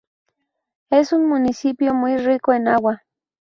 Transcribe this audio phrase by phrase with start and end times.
[0.89, 3.03] Es un municipio muy rico en agua.